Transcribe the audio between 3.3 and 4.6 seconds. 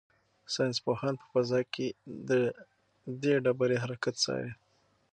ډبرې حرکت څاري.